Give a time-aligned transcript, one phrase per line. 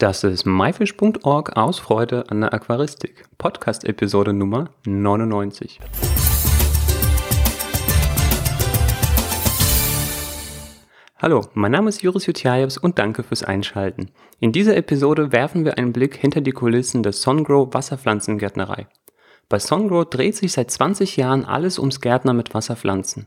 [0.00, 3.26] Das ist myfish.org aus Freude an der Aquaristik.
[3.36, 5.78] Podcast-Episode Nummer 99.
[11.18, 14.10] Hallo, mein Name ist Juris Jutjajews und danke fürs Einschalten.
[14.38, 18.86] In dieser Episode werfen wir einen Blick hinter die Kulissen der Songrow Wasserpflanzengärtnerei.
[19.50, 23.26] Bei Songrow dreht sich seit 20 Jahren alles ums Gärtner mit Wasserpflanzen.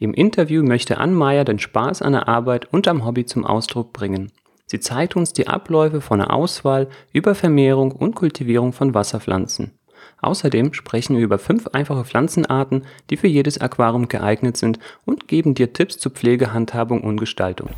[0.00, 3.92] Im Interview möchte Ann Meyer den Spaß an der Arbeit und am Hobby zum Ausdruck
[3.92, 4.32] bringen.
[4.70, 9.72] Sie zeigt uns die Abläufe von der Auswahl über Vermehrung und Kultivierung von Wasserpflanzen.
[10.20, 15.54] Außerdem sprechen wir über fünf einfache Pflanzenarten, die für jedes Aquarium geeignet sind und geben
[15.54, 17.70] dir Tipps zur Pflegehandhabung und Gestaltung.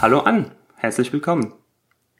[0.00, 1.54] Hallo Ann, herzlich willkommen.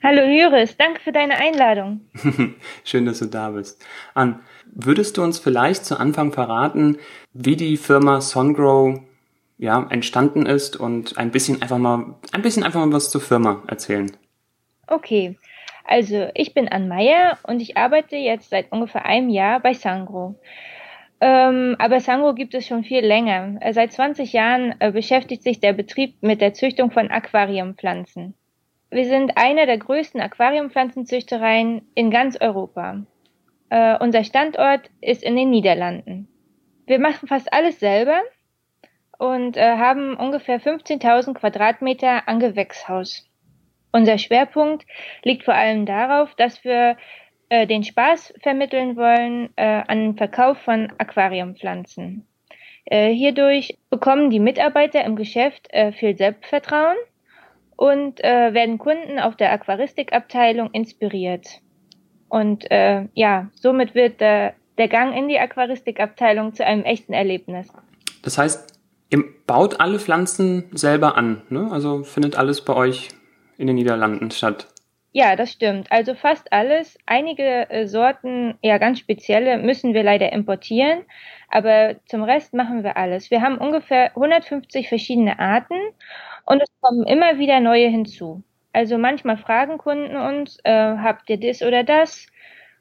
[0.03, 2.01] Hallo Juris, danke für deine Einladung.
[2.83, 3.81] Schön, dass du da bist.
[4.15, 6.99] Ann, würdest du uns vielleicht zu Anfang verraten,
[7.33, 8.99] wie die Firma Songrow
[9.63, 13.63] ja, entstanden ist und ein bisschen einfach mal, ein bisschen einfach mal was zur Firma
[13.69, 14.11] erzählen.
[14.89, 15.39] Okay.
[15.85, 20.35] Also, ich bin Ann Meyer und ich arbeite jetzt seit ungefähr einem Jahr bei Sangro.
[21.21, 23.57] Ähm, aber Sangro gibt es schon viel länger.
[23.61, 28.35] Äh, seit 20 Jahren äh, beschäftigt sich der Betrieb mit der Züchtung von Aquariumpflanzen.
[28.91, 33.07] Wir sind eine der größten Aquariumpflanzenzüchtereien in ganz Europa.
[33.71, 36.27] Äh, unser Standort ist in den Niederlanden.
[36.87, 38.21] Wir machen fast alles selber,
[39.23, 43.25] und äh, haben ungefähr 15.000 Quadratmeter an Gewächshaus.
[43.93, 44.85] Unser Schwerpunkt
[45.23, 46.97] liegt vor allem darauf, dass wir
[47.49, 52.27] äh, den Spaß vermitteln wollen äh, an den Verkauf von Aquariumpflanzen.
[52.85, 56.97] Äh, hierdurch bekommen die Mitarbeiter im Geschäft äh, viel Selbstvertrauen
[57.77, 61.61] und äh, werden Kunden auf der Aquaristikabteilung inspiriert.
[62.29, 64.55] Und ja, somit wird der
[64.89, 67.71] Gang in die Aquaristikabteilung zu einem echten Erlebnis.
[68.23, 68.82] Das heißt,
[69.13, 71.69] Ihr baut alle Pflanzen selber an, ne?
[71.71, 73.11] Also findet alles bei euch
[73.59, 74.69] in den Niederlanden statt.
[75.13, 75.93] Ja, das stimmt.
[75.93, 76.97] Also fast alles.
[77.05, 81.03] Einige äh, Sorten, ja ganz spezielle, müssen wir leider importieren,
[81.51, 83.31] aber zum Rest machen wir alles.
[83.31, 85.77] Wir haben ungefähr 150 verschiedene Arten
[86.47, 88.43] und es kommen immer wieder neue hinzu.
[88.73, 92.29] Also manchmal fragen Kunden uns, äh, habt ihr das oder das?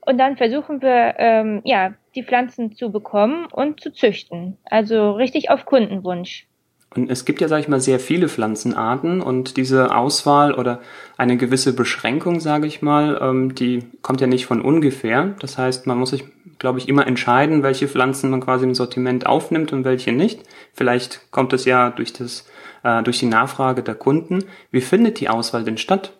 [0.01, 4.57] Und dann versuchen wir, ähm, ja, die Pflanzen zu bekommen und zu züchten.
[4.65, 6.47] Also richtig auf Kundenwunsch.
[6.93, 10.81] Und es gibt ja, sage ich mal, sehr viele Pflanzenarten und diese Auswahl oder
[11.17, 15.35] eine gewisse Beschränkung, sage ich mal, ähm, die kommt ja nicht von ungefähr.
[15.39, 16.25] Das heißt, man muss sich,
[16.59, 20.41] glaube ich, immer entscheiden, welche Pflanzen man quasi im Sortiment aufnimmt und welche nicht.
[20.73, 22.45] Vielleicht kommt es ja durch das,
[22.83, 24.43] äh, durch die Nachfrage der Kunden.
[24.71, 26.11] Wie findet die Auswahl denn statt?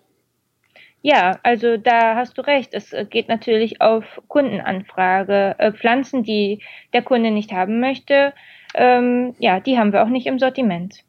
[1.02, 2.74] Ja, also da hast du recht.
[2.74, 5.56] Es äh, geht natürlich auf Kundenanfrage.
[5.58, 6.62] Äh, Pflanzen, die
[6.94, 8.34] der Kunde nicht haben möchte,
[8.76, 11.04] ähm, ja, die haben wir auch nicht im Sortiment.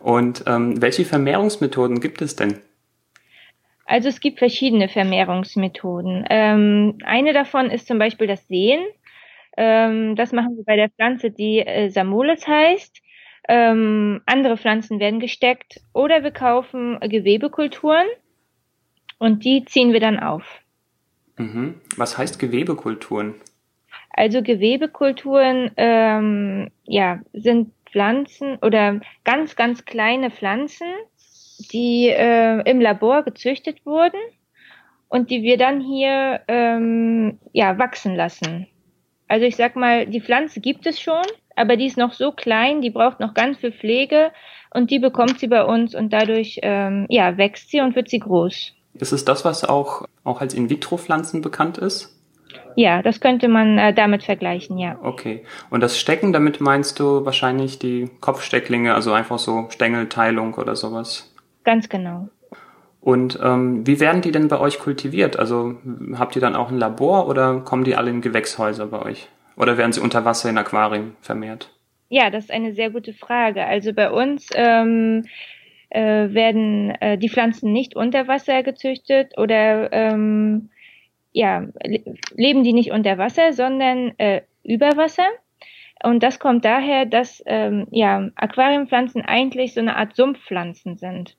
[0.00, 2.60] Und ähm, welche Vermehrungsmethoden gibt es denn?
[3.86, 6.26] Also es gibt verschiedene Vermehrungsmethoden.
[6.28, 8.84] Ähm, eine davon ist zum Beispiel das Sehen.
[9.56, 13.00] Ähm, das machen wir bei der Pflanze, die äh, Samoles heißt.
[13.48, 18.06] Ähm, andere Pflanzen werden gesteckt oder wir kaufen Gewebekulturen
[19.18, 20.44] und die ziehen wir dann auf.
[21.36, 21.80] Mhm.
[21.96, 23.34] Was heißt Gewebekulturen?
[24.10, 30.88] Also Gewebekulturen ähm, ja, sind Pflanzen oder ganz, ganz kleine Pflanzen,
[31.72, 34.20] die äh, im Labor gezüchtet wurden
[35.08, 38.66] und die wir dann hier ähm, ja, wachsen lassen.
[39.28, 41.24] Also ich sag mal, die Pflanze gibt es schon,
[41.56, 44.30] aber die ist noch so klein, die braucht noch ganz viel Pflege
[44.72, 48.20] und die bekommt sie bei uns und dadurch ähm, ja, wächst sie und wird sie
[48.20, 48.75] groß.
[49.00, 52.12] Ist es das, was auch, auch als In-vitro-Pflanzen bekannt ist?
[52.76, 54.98] Ja, das könnte man äh, damit vergleichen, ja.
[55.02, 55.44] Okay.
[55.70, 61.34] Und das Stecken, damit meinst du wahrscheinlich die Kopfstecklinge, also einfach so Stängelteilung oder sowas?
[61.64, 62.28] Ganz genau.
[63.00, 65.38] Und ähm, wie werden die denn bei euch kultiviert?
[65.38, 65.76] Also
[66.18, 69.28] habt ihr dann auch ein Labor oder kommen die alle in Gewächshäuser bei euch?
[69.56, 71.70] Oder werden sie unter Wasser in Aquarien vermehrt?
[72.08, 73.64] Ja, das ist eine sehr gute Frage.
[73.64, 75.24] Also bei uns ähm,
[75.90, 80.70] äh, werden äh, die Pflanzen nicht unter Wasser gezüchtet oder ähm,
[81.32, 81.66] ja,
[82.34, 85.26] leben die nicht unter Wasser, sondern äh, über Wasser.
[86.02, 91.36] Und das kommt daher, dass ähm, ja, Aquariumpflanzen eigentlich so eine Art Sumpfpflanzen sind.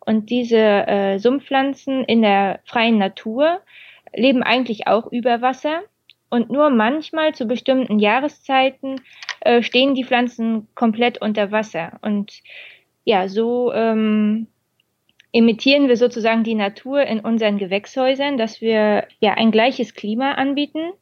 [0.00, 3.60] Und diese äh, Sumpfpflanzen in der freien Natur
[4.14, 5.82] leben eigentlich auch über Wasser.
[6.28, 9.00] Und nur manchmal zu bestimmten Jahreszeiten
[9.40, 11.98] äh, stehen die Pflanzen komplett unter Wasser.
[12.02, 12.42] Und
[13.04, 14.46] ja, so ähm,
[15.32, 20.92] imitieren wir sozusagen die Natur in unseren Gewächshäusern, dass wir ja ein gleiches Klima anbieten.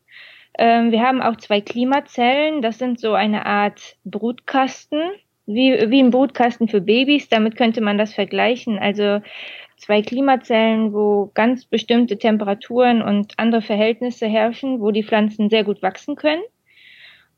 [0.58, 5.00] Ähm, wir haben auch zwei Klimazellen, das sind so eine Art Brutkasten.
[5.46, 8.78] wie, wie ein Brutkasten für Babys, damit könnte man das vergleichen.
[8.78, 9.20] Also
[9.76, 15.82] zwei Klimazellen, wo ganz bestimmte Temperaturen und andere Verhältnisse herrschen, wo die Pflanzen sehr gut
[15.82, 16.42] wachsen können.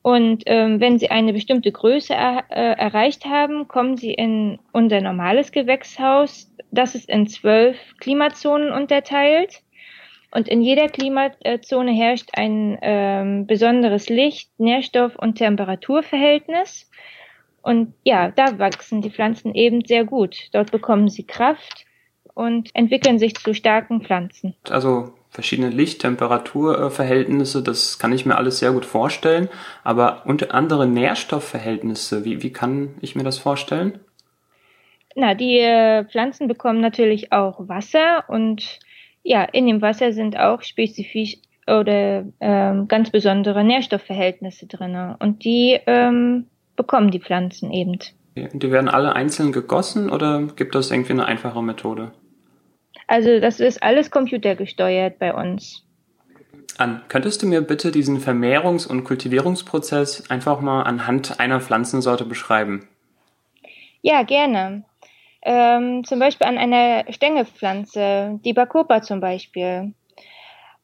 [0.05, 5.01] Und ähm, wenn sie eine bestimmte Größe er, äh, erreicht haben, kommen sie in unser
[5.01, 6.53] normales Gewächshaus.
[6.71, 9.63] Das ist in zwölf Klimazonen unterteilt.
[10.31, 16.91] Und in jeder Klimazone herrscht ein ähm, besonderes Licht-, Nährstoff- und Temperaturverhältnis.
[17.63, 20.51] Und ja, da wachsen die Pflanzen eben sehr gut.
[20.53, 21.87] Dort bekommen sie Kraft
[22.35, 24.55] und entwickeln sich zu starken Pflanzen.
[24.69, 29.49] Also verschiedene Lichttemperaturverhältnisse, das kann ich mir alles sehr gut vorstellen.
[29.83, 33.99] Aber unter andere Nährstoffverhältnisse, wie, wie kann ich mir das vorstellen?
[35.17, 38.79] Na, die äh, Pflanzen bekommen natürlich auch Wasser und
[39.25, 41.37] ja, in dem Wasser sind auch spezifisch
[41.67, 45.17] oder ähm, ganz besondere Nährstoffverhältnisse drin.
[45.19, 46.47] Und die ähm,
[46.77, 47.99] bekommen die Pflanzen eben.
[48.37, 52.13] Die werden alle einzeln gegossen oder gibt es irgendwie eine einfache Methode?
[53.07, 55.85] Also das ist alles computergesteuert bei uns.
[56.79, 62.89] An, könntest du mir bitte diesen Vermehrungs- und Kultivierungsprozess einfach mal anhand einer Pflanzensorte beschreiben?
[64.03, 64.85] Ja, gerne.
[65.43, 69.93] Ähm, zum Beispiel an einer Stängelpflanze, die Bacopa zum Beispiel.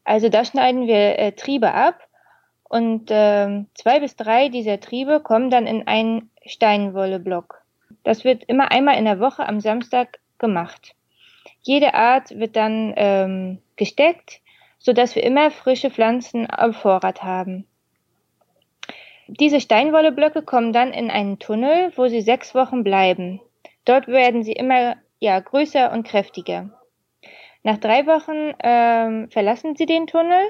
[0.04, 1.98] Also da schneiden wir äh, Triebe ab
[2.68, 7.62] und äh, zwei bis drei dieser Triebe kommen dann in einen Steinwolleblock.
[8.04, 10.94] Das wird immer einmal in der Woche am Samstag gemacht.
[11.62, 14.40] Jede Art wird dann ähm, gesteckt,
[14.78, 17.66] so dass wir immer frische Pflanzen am Vorrat haben.
[19.28, 23.40] Diese Steinwolleblöcke kommen dann in einen Tunnel, wo sie sechs Wochen bleiben.
[23.84, 26.70] Dort werden sie immer ja, größer und kräftiger.
[27.62, 30.42] Nach drei Wochen ähm, verlassen sie den Tunnel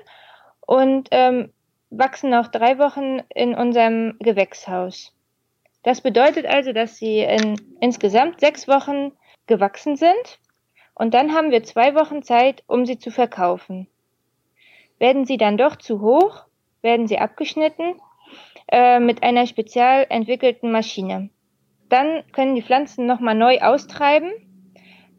[0.60, 1.52] und ähm,
[1.90, 5.12] wachsen noch drei Wochen in unserem Gewächshaus.
[5.82, 9.12] Das bedeutet also, dass sie in insgesamt sechs Wochen
[9.46, 10.38] gewachsen sind
[11.00, 13.86] und dann haben wir zwei Wochen Zeit, um sie zu verkaufen.
[14.98, 16.44] Werden sie dann doch zu hoch,
[16.82, 17.94] werden sie abgeschnitten
[18.70, 21.30] äh, mit einer spezial entwickelten Maschine.
[21.88, 24.30] Dann können die Pflanzen nochmal neu austreiben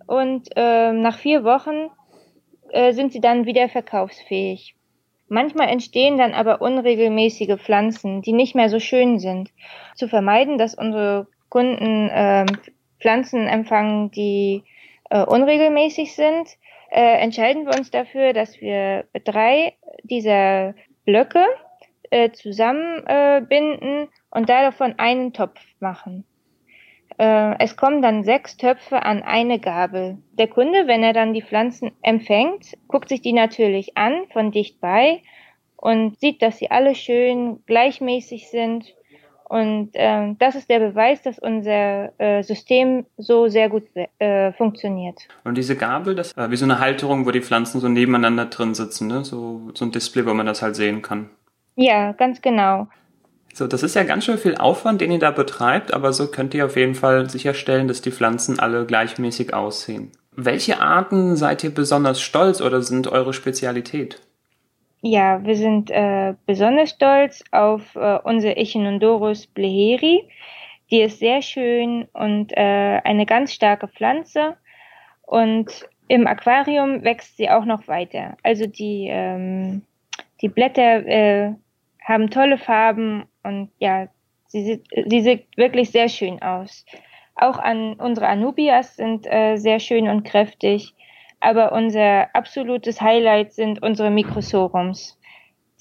[0.05, 1.89] und äh, nach vier Wochen
[2.69, 4.75] äh, sind sie dann wieder verkaufsfähig.
[5.29, 9.49] Manchmal entstehen dann aber unregelmäßige Pflanzen, die nicht mehr so schön sind.
[9.95, 12.45] Zu vermeiden, dass unsere Kunden äh,
[12.99, 14.63] Pflanzen empfangen, die
[15.11, 16.47] äh, unregelmäßig sind,
[16.89, 19.73] äh, entscheiden wir uns dafür, dass wir drei
[20.03, 20.73] dieser
[21.05, 21.45] Blöcke
[22.09, 26.25] äh, zusammenbinden und davon einen Topf machen.
[27.17, 30.17] Äh, es kommen dann sechs Töpfe an eine Gabel.
[30.31, 34.79] Der Kunde, wenn er dann die Pflanzen empfängt, guckt sich die natürlich an von dicht
[34.79, 35.21] bei
[35.75, 38.95] und sieht, dass sie alle schön gleichmäßig sind
[39.51, 43.83] und ähm, das ist der Beweis, dass unser äh, System so sehr gut
[44.18, 45.18] äh, funktioniert.
[45.44, 48.74] Und diese Gabel, das ist wie so eine Halterung, wo die Pflanzen so nebeneinander drin
[48.74, 49.25] sitzen, ne?
[49.25, 51.30] so, so ein Display, wo man das halt sehen kann.
[51.75, 52.88] Ja, ganz genau.
[53.53, 56.53] So, das ist ja ganz schön viel Aufwand, den ihr da betreibt, aber so könnt
[56.53, 60.13] ihr auf jeden Fall sicherstellen, dass die Pflanzen alle gleichmäßig aussehen.
[60.33, 64.21] Welche Arten seid ihr besonders stolz oder sind eure Spezialität?
[65.01, 70.30] Ja, wir sind äh, besonders stolz auf äh, unsere Echinodorus bleheri.
[70.92, 74.57] Die ist sehr schön und äh, eine ganz starke Pflanze.
[75.24, 78.38] Und im Aquarium wächst sie auch noch weiter.
[78.43, 79.81] Also die, ähm,
[80.41, 81.53] die Blätter äh,
[82.03, 84.08] haben tolle Farben und ja,
[84.48, 86.86] sie sieht, sie sieht wirklich sehr schön aus.
[87.36, 90.93] Auch an unsere Anubias sind äh, sehr schön und kräftig
[91.41, 95.19] aber unser absolutes Highlight sind unsere Mikrosorums.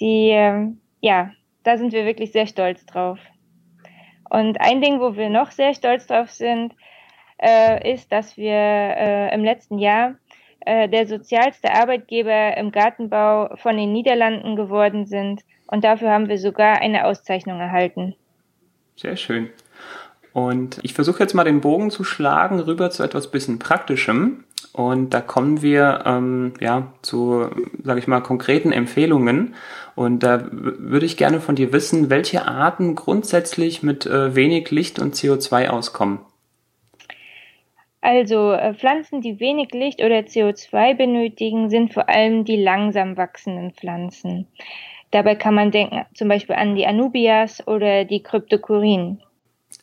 [0.01, 0.69] Die, äh,
[1.01, 1.31] ja,
[1.63, 3.19] da sind wir wirklich sehr stolz drauf.
[4.29, 6.75] Und ein Ding, wo wir noch sehr stolz drauf sind,
[7.39, 10.15] äh, ist, dass wir äh, im letzten Jahr
[10.61, 15.43] äh, der sozialste Arbeitgeber im Gartenbau von den Niederlanden geworden sind.
[15.67, 18.15] Und dafür haben wir sogar eine Auszeichnung erhalten.
[18.97, 19.51] Sehr schön.
[20.33, 24.45] Und ich versuche jetzt mal den Bogen zu schlagen rüber zu etwas bisschen Praktischem.
[24.73, 27.49] Und da kommen wir ähm, ja zu,
[27.83, 29.55] sage ich mal, konkreten Empfehlungen.
[29.97, 34.99] Und da würde ich gerne von dir wissen, welche Arten grundsätzlich mit äh, wenig Licht
[34.99, 36.21] und CO2 auskommen.
[38.01, 43.73] Also äh, Pflanzen, die wenig Licht oder CO2 benötigen, sind vor allem die langsam wachsenden
[43.73, 44.47] Pflanzen.
[45.11, 49.21] Dabei kann man denken zum Beispiel an die Anubias oder die Kryptokorin.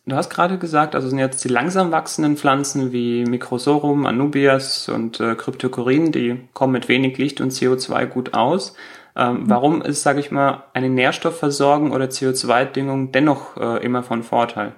[0.08, 5.20] Du hast gerade gesagt, also sind jetzt die langsam wachsenden Pflanzen wie Microsorum, Anubias und
[5.20, 8.74] äh, Cryptocorin, die kommen mit wenig Licht und CO2 gut aus.
[9.18, 9.50] Ähm, mhm.
[9.50, 14.72] Warum ist, sage ich mal, eine Nährstoffversorgung oder CO2-Düngung dennoch äh, immer von Vorteil?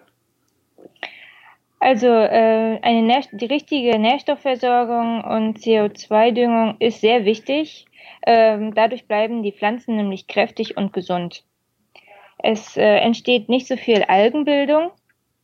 [1.79, 7.85] Also äh, eine Nähr die richtige Nährstoffversorgung und CO2-Düngung ist sehr wichtig.
[8.25, 11.43] Ähm, dadurch bleiben die Pflanzen nämlich kräftig und gesund.
[12.39, 14.89] Es äh, entsteht nicht so viel Algenbildung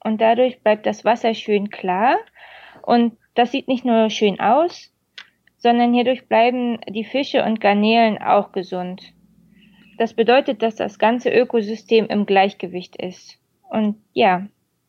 [0.05, 2.17] und dadurch bleibt das Wasser schön klar.
[2.83, 4.93] Und das sieht nicht nur schön aus,
[5.57, 9.13] sondern hierdurch bleiben die Fische und Garnelen auch gesund.
[9.97, 13.39] Das bedeutet, dass das ganze Ökosystem im Gleichgewicht ist.
[13.67, 14.45] Und ja,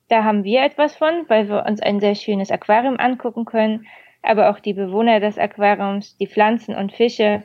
[0.08, 3.86] da haben wir etwas von, weil wir uns ein sehr schönes Aquarium angucken können,
[4.22, 7.42] aber auch die Bewohner des Aquariums, die Pflanzen und Fische,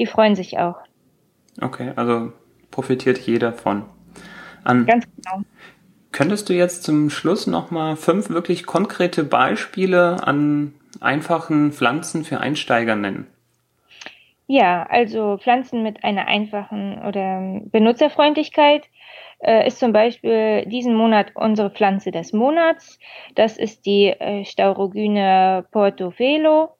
[0.00, 0.78] die freuen sich auch.
[1.62, 2.32] Okay, also
[2.72, 3.84] profitiert jeder von.
[4.64, 5.44] An Ganz genau.
[6.12, 12.96] Könntest du jetzt zum Schluss nochmal fünf wirklich konkrete Beispiele an einfachen Pflanzen für Einsteiger
[12.96, 13.26] nennen?
[14.48, 18.84] Ja, also Pflanzen mit einer einfachen oder Benutzerfreundlichkeit
[19.40, 22.98] äh, ist zum Beispiel diesen Monat unsere Pflanze des Monats.
[23.34, 26.70] Das ist die äh, Staurogyne portofelo,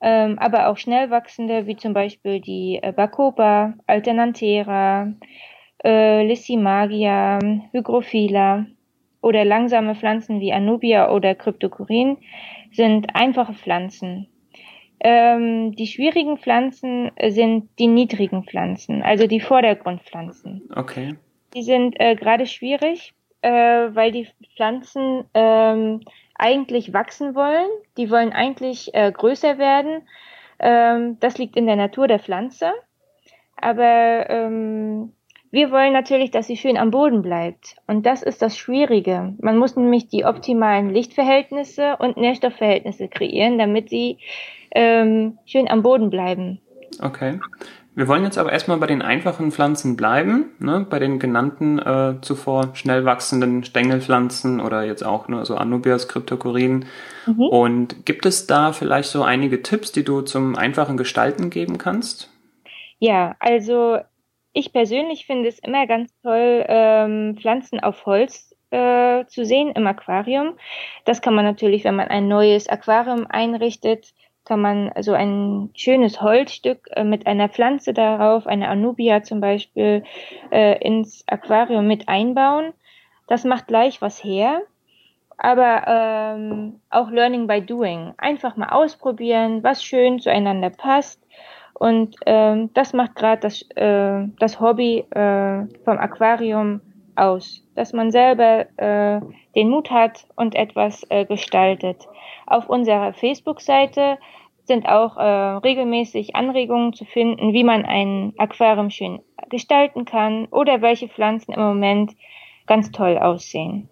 [0.00, 5.12] ähm, aber auch schnell wachsende, wie zum Beispiel die äh, Bacopa, Alternantera,
[5.84, 7.38] äh, Lysimagia,
[7.72, 8.66] Hygrophila
[9.20, 12.18] oder langsame Pflanzen wie Anubia oder Cryptocorin
[12.72, 14.28] sind einfache Pflanzen.
[15.00, 20.68] Ähm, die schwierigen Pflanzen sind die niedrigen Pflanzen, also die Vordergrundpflanzen.
[20.74, 21.14] Okay.
[21.54, 26.00] Die sind äh, gerade schwierig, äh, weil die Pflanzen ähm,
[26.34, 27.68] eigentlich wachsen wollen.
[27.96, 30.02] Die wollen eigentlich äh, größer werden.
[30.58, 32.72] Ähm, das liegt in der Natur der Pflanze.
[33.56, 35.12] Aber ähm,
[35.50, 37.76] wir wollen natürlich, dass sie schön am Boden bleibt.
[37.86, 39.34] Und das ist das Schwierige.
[39.40, 44.18] Man muss nämlich die optimalen Lichtverhältnisse und Nährstoffverhältnisse kreieren, damit sie
[44.72, 46.60] ähm, schön am Boden bleiben.
[47.00, 47.40] Okay.
[47.94, 50.86] Wir wollen jetzt aber erstmal bei den einfachen Pflanzen bleiben, ne?
[50.88, 56.84] bei den genannten äh, zuvor schnell wachsenden Stängelpflanzen oder jetzt auch ne, so Anubias, Cryptocorin.
[57.26, 57.40] Mhm.
[57.40, 62.30] Und gibt es da vielleicht so einige Tipps, die du zum einfachen Gestalten geben kannst?
[63.00, 63.98] Ja, also
[64.58, 69.86] ich persönlich finde es immer ganz toll, ähm, Pflanzen auf Holz äh, zu sehen im
[69.86, 70.58] Aquarium.
[71.04, 74.12] Das kann man natürlich, wenn man ein neues Aquarium einrichtet,
[74.44, 80.02] kann man so ein schönes Holzstück äh, mit einer Pflanze darauf, eine Anubia zum Beispiel,
[80.50, 82.72] äh, ins Aquarium mit einbauen.
[83.26, 84.62] Das macht gleich was her.
[85.36, 88.14] Aber ähm, auch Learning by Doing.
[88.18, 91.22] Einfach mal ausprobieren, was schön zueinander passt.
[91.78, 96.80] Und ähm, das macht gerade das, äh, das Hobby äh, vom Aquarium
[97.14, 99.20] aus, dass man selber äh,
[99.54, 102.08] den Mut hat und etwas äh, gestaltet.
[102.46, 104.18] Auf unserer Facebook-Seite
[104.64, 110.82] sind auch äh, regelmäßig Anregungen zu finden, wie man ein Aquarium schön gestalten kann oder
[110.82, 112.12] welche Pflanzen im Moment
[112.66, 113.88] ganz toll aussehen.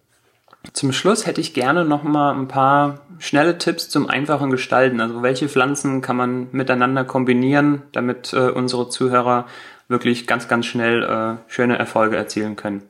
[0.72, 5.00] Zum Schluss hätte ich gerne noch mal ein paar schnelle Tipps zum einfachen Gestalten.
[5.00, 9.46] Also welche Pflanzen kann man miteinander kombinieren, damit äh, unsere Zuhörer
[9.88, 12.82] wirklich ganz, ganz schnell äh, schöne Erfolge erzielen können?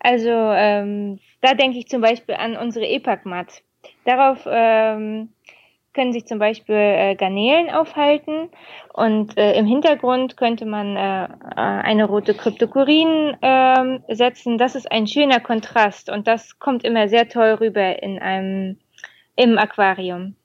[0.00, 3.62] Also ähm, da denke ich zum Beispiel an unsere EPAC-Mat.
[4.04, 5.30] Darauf ähm,
[5.96, 8.50] können sich zum Beispiel äh, Garnelen aufhalten
[8.92, 14.58] und äh, im Hintergrund könnte man äh, äh eine rote Kryptokurin äh, setzen.
[14.58, 18.78] Das ist ein schöner Kontrast und das kommt immer sehr toll rüber in einem
[19.34, 20.36] im Aquarium.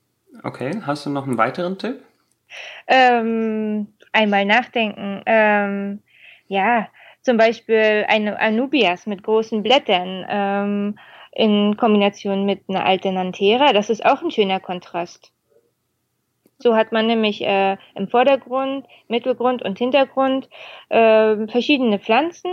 [0.43, 2.01] Okay, hast du noch einen weiteren Tipp?
[2.87, 5.21] Ähm, einmal nachdenken.
[5.25, 6.01] Ähm,
[6.47, 6.87] ja,
[7.21, 10.99] zum Beispiel eine Anubias mit großen Blättern ähm,
[11.31, 13.73] in Kombination mit einer Alternantera.
[13.73, 15.31] Das ist auch ein schöner Kontrast.
[16.61, 20.49] So hat man nämlich äh, im Vordergrund, Mittelgrund und Hintergrund
[20.89, 22.51] äh, verschiedene Pflanzen,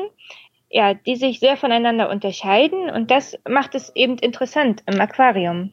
[0.71, 5.73] ja, die sich sehr voneinander unterscheiden und das macht es eben interessant im Aquarium.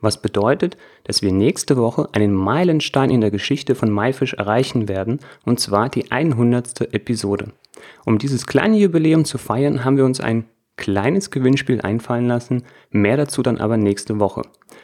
[0.00, 5.20] Was bedeutet, dass wir nächste Woche einen Meilenstein in der Geschichte von MyFish erreichen werden,
[5.44, 6.92] und zwar die 100.
[6.94, 7.52] Episode.
[8.04, 10.44] Um dieses kleine Jubiläum zu feiern, haben wir uns ein
[10.76, 14.42] kleines Gewinnspiel einfallen lassen, mehr dazu dann aber nächste Woche.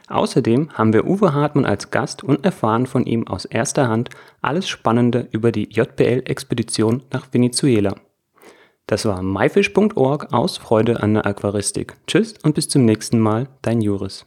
[0.09, 4.11] Außerdem haben wir Uwe Hartmann als Gast und erfahren von ihm aus erster Hand
[4.43, 7.95] alles Spannende über die JBL-Expedition nach Venezuela.
[8.87, 11.95] Das war myfish.org aus Freude an der Aquaristik.
[12.07, 14.27] Tschüss und bis zum nächsten Mal, dein Juris.